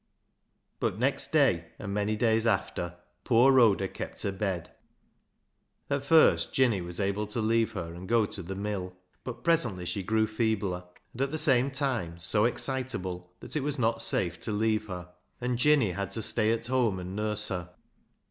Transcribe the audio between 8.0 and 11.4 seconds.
go to the mill, but presently she grew feebler, and at the